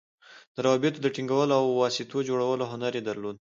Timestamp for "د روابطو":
0.55-0.99